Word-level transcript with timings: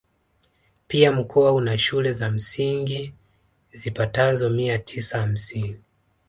Pia 0.87 1.11
mkoa 1.11 1.51
una 1.53 1.77
shule 1.77 2.13
za 2.13 2.31
msingi 2.31 3.13
zipatazo 3.73 4.49
mia 4.49 4.79
tisa 4.79 5.19
hamsini 5.21 5.79